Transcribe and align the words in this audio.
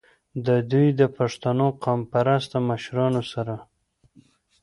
د 0.45 0.47
دوي 0.71 0.89
د 0.99 1.01
پښتنو 1.17 1.67
قام 1.83 2.01
پرست 2.11 2.51
مشرانو 2.69 3.21
سره 3.33 3.55